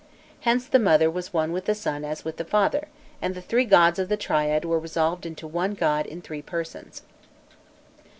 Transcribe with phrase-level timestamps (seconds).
[0.39, 2.87] Hence the mother was one with the son as with the father,
[3.21, 7.03] and the three gods of the triad were resolved into one god in three persons.